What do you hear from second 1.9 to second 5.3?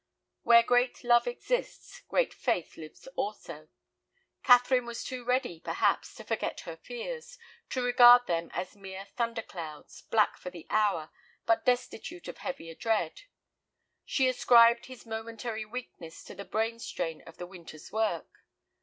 great faith lives also. Catherine was too